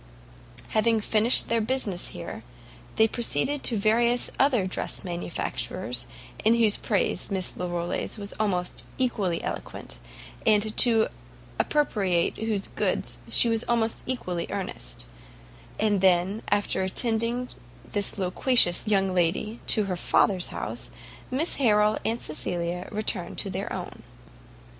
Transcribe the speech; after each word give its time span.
Having 0.69 1.01
finished 1.01 1.47
their 1.47 1.61
business 1.61 2.07
here, 2.07 2.41
they 2.95 3.07
proceeded 3.07 3.61
to 3.61 3.77
various 3.77 4.31
other 4.39 4.65
dress 4.65 5.03
manufacturers, 5.03 6.07
in 6.43 6.55
whose 6.55 6.75
praises 6.75 7.29
Miss 7.29 7.51
Larolles 7.55 8.17
was 8.17 8.33
almost 8.39 8.85
equally 8.97 9.43
eloquent, 9.43 9.99
and 10.43 10.75
to 10.75 11.07
appropriate 11.59 12.35
whose 12.37 12.67
goods 12.67 13.19
she 13.27 13.47
was 13.47 13.63
almost 13.65 14.01
equally 14.07 14.47
earnest: 14.49 15.05
and 15.79 16.01
then, 16.01 16.41
after 16.47 16.81
attending 16.81 17.49
this 17.91 18.17
loquacious 18.17 18.87
young 18.87 19.13
lady 19.13 19.59
to 19.67 19.83
her 19.83 19.95
father's 19.95 20.47
house, 20.47 20.89
Mrs 21.31 21.57
Harrel 21.57 21.99
and 22.03 22.19
Cecilia 22.19 22.89
returned 22.91 23.37
to 23.37 23.51
their 23.51 23.71
own. 23.71 24.01